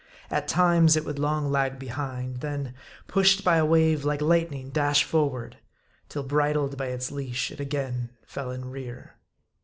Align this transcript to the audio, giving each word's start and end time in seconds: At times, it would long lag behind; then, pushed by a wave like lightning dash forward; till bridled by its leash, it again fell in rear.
At 0.31 0.47
times, 0.47 0.95
it 0.95 1.05
would 1.05 1.19
long 1.19 1.51
lag 1.51 1.77
behind; 1.77 2.37
then, 2.37 2.73
pushed 3.05 3.43
by 3.45 3.57
a 3.57 3.65
wave 3.67 4.03
like 4.03 4.19
lightning 4.19 4.71
dash 4.71 5.03
forward; 5.03 5.57
till 6.09 6.23
bridled 6.23 6.75
by 6.75 6.87
its 6.87 7.11
leash, 7.11 7.51
it 7.51 7.59
again 7.59 8.09
fell 8.25 8.49
in 8.49 8.71
rear. 8.71 9.13